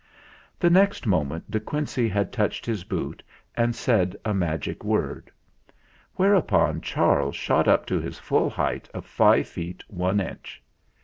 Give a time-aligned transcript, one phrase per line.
[0.59, 3.21] The next moment De Quincey had touched his boot
[3.55, 5.29] and said a magic word;
[6.15, 10.59] whereupon Charles shot up to his full height of five feet one inch.